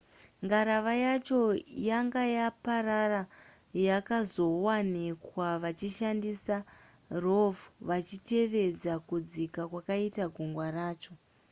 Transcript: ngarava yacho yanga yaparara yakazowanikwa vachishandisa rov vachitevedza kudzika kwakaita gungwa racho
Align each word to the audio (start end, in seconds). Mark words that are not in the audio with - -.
ngarava 0.45 0.93
yacho 1.05 1.39
yanga 1.89 2.23
yaparara 2.37 3.21
yakazowanikwa 3.87 5.47
vachishandisa 5.63 6.55
rov 7.23 7.55
vachitevedza 7.87 8.93
kudzika 9.07 9.61
kwakaita 9.71 10.23
gungwa 10.35 10.65
racho 10.77 11.13